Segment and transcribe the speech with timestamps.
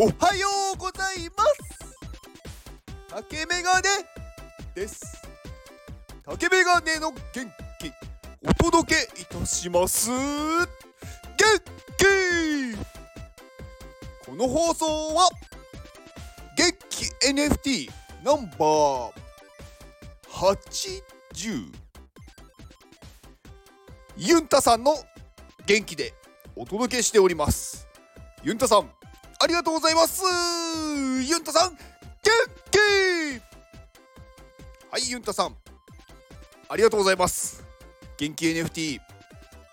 [0.00, 1.96] おはようございます。
[3.08, 3.88] 竹メガネ
[4.72, 5.02] です。
[6.24, 7.20] 竹メガネの元
[7.80, 7.90] 気
[8.48, 10.08] お届けいたします。
[10.08, 10.68] 元
[11.98, 12.76] 気!
[14.24, 14.86] この放送
[15.16, 15.28] は
[16.56, 17.90] 元気 NFT
[18.22, 19.12] ナンバー
[20.30, 21.72] 80
[24.16, 24.94] ユンタさんの
[25.66, 26.14] 元気で
[26.54, 27.88] お届けしております。
[28.44, 28.97] ユンタさん
[29.40, 30.24] ありがとうございます。
[30.24, 31.78] ユンタさん元
[32.72, 32.78] 気
[34.90, 35.54] はいユンタさん。
[36.68, 37.64] ありがとうございます。
[38.16, 38.98] 元気 NFT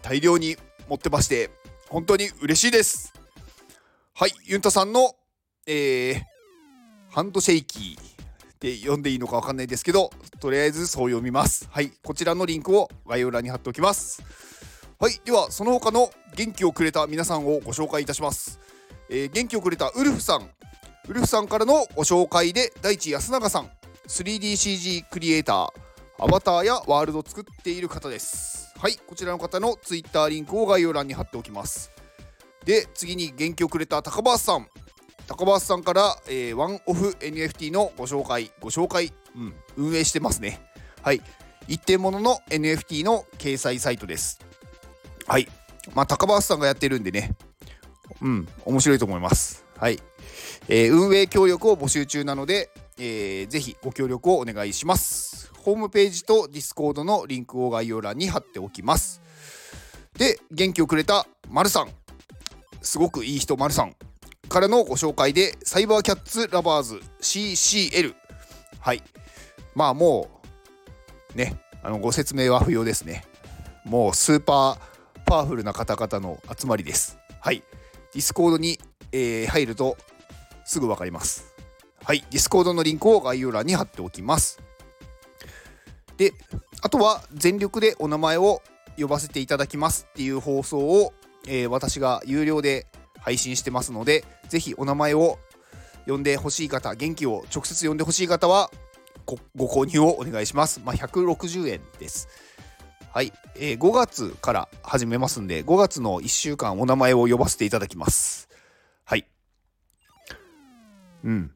[0.00, 0.56] 大量に
[0.88, 1.50] 持ってまして
[1.88, 3.12] 本当に嬉しいです。
[4.14, 5.16] はいユンタさんの
[5.66, 6.22] えー、
[7.10, 11.68] ハンドシェイキーって読んでいいのかわかんないですけどとりあえずそう読みます。
[11.72, 14.22] はいこちらのリンクを概要欄に貼っておきます。
[15.00, 18.60] はいではその他の元気をくれた皆さんをご紹介いたします。
[19.10, 20.48] えー、元気をくれたウルフさん。
[21.08, 23.70] ウルフさんからのご紹介で大地安永さん。
[24.06, 25.68] 3DCG クリエイター。
[26.20, 28.74] アバターやワールドを作っている方です。
[28.76, 31.90] はいこちらの方の Twitter リンクを概要欄に貼っておきます。
[32.64, 34.66] で次に元気をくれた高橋さん。
[35.26, 40.60] 高橋さんから、えー、ワンオフ NFT のご紹介ご紹介、うん、運営してますね。
[41.02, 41.22] はい
[41.68, 44.40] 一点物の NFT の掲載サイトです。
[45.26, 45.46] はい
[45.94, 47.36] まあ高橋さんがやってるんでね。
[48.22, 49.64] うん、面白いと思います。
[49.76, 49.98] はい。
[50.68, 55.50] えー、運営協力を募集中なので、えー、ぜひご協力をお願いします。
[55.58, 59.20] ホームページとディスコードのリンクを概要欄に貼っておきます。
[60.16, 61.88] で、元気をくれたまるさん。
[62.80, 63.94] すごくいい人、まるさん。
[64.48, 68.14] からのご紹介で、 Cyber Cats Lovers CCL。
[68.80, 69.02] はい。
[69.74, 70.28] まあも
[71.34, 73.24] う、ね、あのご説明は不要ですね。
[73.84, 74.78] もうスーパー
[75.24, 77.18] パワフルな方々の集まりです。
[77.40, 77.62] はい。
[78.12, 78.78] ディスコードに、
[79.12, 79.96] えー、入ると
[80.64, 81.54] すぐ分かります。
[82.04, 84.60] はい、ディスコードのリンクを概要欄に貼っておきます。
[86.16, 86.32] で、
[86.80, 88.62] あとは全力でお名前を
[88.98, 91.12] 呼ばせていただきますっていう放送を、
[91.46, 92.86] えー、私が有料で
[93.20, 95.38] 配信してますので、ぜひお名前を
[96.06, 98.70] 呼んでほしい方、元気を直接呼んでほしい方は
[99.54, 100.80] ご購入をお願いします。
[100.84, 102.28] まあ、160円です。
[103.18, 108.48] はい、えー、5月から始めますんで、5月の1週間お名前を呼ばせていただきます。
[109.04, 109.26] はい。
[111.24, 111.50] うん。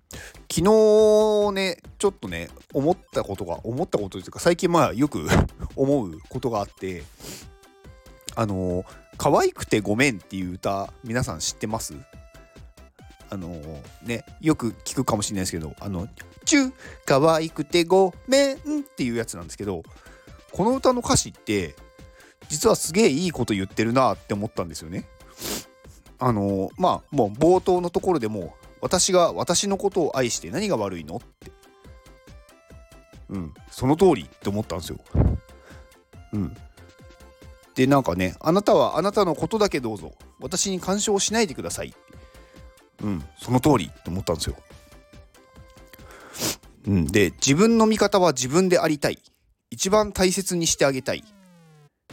[0.52, 5.24] 昨日ね、ちょっとね、思ったことが、思ったことというか、最近まあよく
[5.76, 7.04] 思うことがあって、
[8.34, 8.86] あのー、
[9.16, 11.94] 可愛くてごめんっていう歌、皆さん知ってます？
[13.30, 16.08] あのー、ね、よく聞くかもしれないですけど、あの、
[16.44, 16.72] チュー、
[17.04, 19.84] 可愛くてごめんっていうやつなんですけど、
[20.52, 21.74] この歌の歌詞って
[22.48, 25.06] 実はすげえいいこと言ってるなって思ったんですよね。
[26.18, 31.52] あのまあもう冒頭のところでも私が私のことを愛して何が悪いのって
[33.30, 34.98] うんその通りって思ったんですよ。
[36.32, 36.56] うん
[37.74, 41.94] でなんかねあなたはあなたのことだけどうぞ私に干渉しないでください
[43.02, 44.56] うんその通りって思ったんですよ。
[46.86, 49.18] うん、で自分の味方は自分でありたい
[49.72, 51.24] 一番大切にしてあげたい。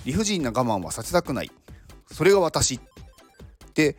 [0.05, 1.51] 理不尽な我慢はさせたくない。
[2.09, 2.79] それが私。
[3.73, 3.97] で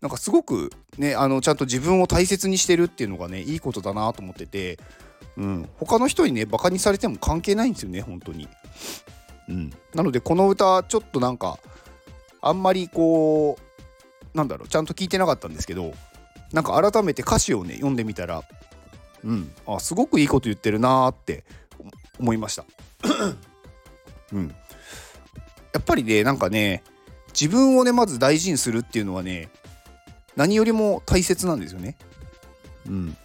[0.00, 4.80] なんかすごくねあのちゃんと自分を大切にしてるっていうのがねいいことだなと思ってて、
[5.36, 8.48] うん、他の人にねバカにされても関係ないんですよね本当に。
[9.48, 11.60] うん、なのでこの歌ちょっとなんか
[12.42, 13.58] あんまりこ
[14.34, 15.94] うなんだろうちゃんと聞いてなかったんですけど
[16.52, 18.42] なんか改めて歌詞をね読んでみたら
[19.24, 19.52] うん。
[19.68, 21.44] あすごくいいこと言ってるなーって
[22.18, 22.64] 思いました。
[24.32, 24.48] うん、
[25.72, 26.82] やっぱりねなんかね
[27.28, 29.48] 自分をねまず大事にするっていうのはね
[30.36, 31.96] 何よりも大切なんですよね。
[32.86, 33.16] うん、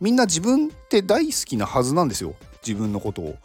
[0.00, 2.34] みんな自分って大好きなはずなんですよ
[2.66, 3.36] 自分のことを。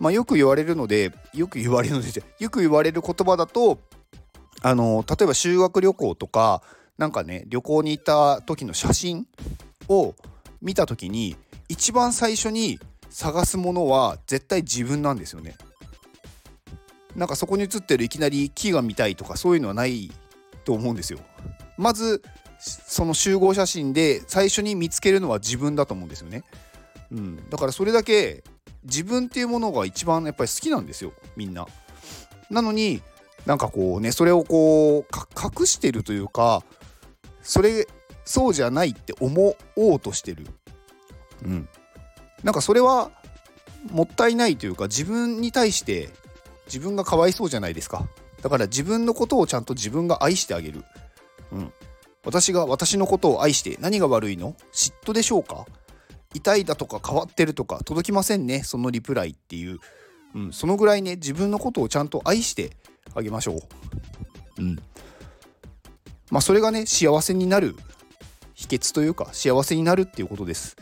[0.00, 3.78] まあ、よく言われるのでよく言われるのでよく言われる言葉だと
[4.60, 6.62] あの例えば修学旅行とか
[6.98, 9.26] なんかね旅行に行った時の写真
[9.88, 10.14] を
[10.60, 11.36] 見た時に
[11.68, 12.78] 一番最初に
[13.14, 15.54] 探すものは絶対自分なんですよね。
[17.14, 20.10] なんかそこに写ってるいきなり木が見たいとかそういうのはない
[20.64, 21.20] と思うんですよ。
[21.78, 22.22] まず
[22.58, 26.42] その集合写真で最初に見つけるのは自分だと思うんですよね。
[27.12, 28.42] うん、だからそれだけ
[28.82, 31.68] 自分っていうものが一番やっぱり好きなんですよみんな。
[32.50, 33.00] なのに
[33.46, 36.64] なんかこうねそれをこう隠してるというか
[37.42, 37.86] それ
[38.24, 40.48] そうじゃないって思おうとしてる。
[41.44, 41.68] うん、
[42.44, 43.10] なんかそれは
[43.90, 46.10] もったいないというか自分に対して
[46.66, 48.06] 自分がかわいそうじゃないですか。
[48.42, 50.84] だから自分のことをちゃんと自分が愛してあげる、
[51.50, 51.72] うん、
[52.24, 54.54] 私が私のことを愛して何が悪いの？
[54.72, 55.66] 嫉妬でしょうか？
[56.34, 58.62] 痛いだとか変わってるとか届きませんね？
[58.62, 59.78] そのリプライっていう、
[60.34, 62.76] うん、そのぐらいね自分のことをちゃんと愛して
[63.14, 63.58] あげましょう。
[64.58, 64.76] うん。
[66.30, 67.76] まあそれがね幸せになる
[68.54, 70.76] 秘訣というか幸せになるっていうことです。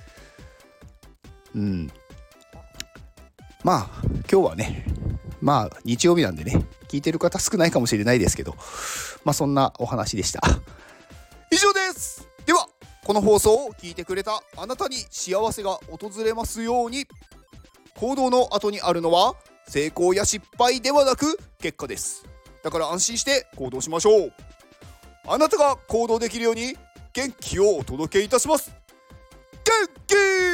[1.55, 1.91] うん。
[3.65, 3.91] まあ
[4.31, 4.85] 今日はね
[5.41, 8.57] まあ日曜日なんでね聞いてる方少ないかもしれないですけど
[9.25, 10.41] まあそんなお話でした。
[11.51, 12.29] 以上です。
[12.47, 12.67] では
[13.05, 17.07] この放送を聞いてくれたあなたに幸せが訪れますように。
[17.95, 19.37] 行動の後にあるのは
[19.69, 22.25] 成功や失敗ではなく結果です。
[22.65, 24.33] だから安心して行動しましょう。
[25.29, 26.77] あなたが行動できるように
[27.13, 28.73] 元気をお届けいたします。
[29.65, 30.52] 元気